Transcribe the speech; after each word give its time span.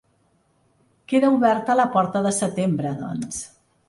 Queda 1.11 1.29
oberta 1.35 1.75
la 1.81 1.85
porta 1.97 2.21
de 2.29 2.31
setembre, 2.39 2.95
doncs. 3.03 3.39